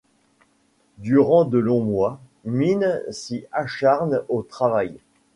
[0.97, 4.97] Durant de longs mois, Minne s'y acharne au travail.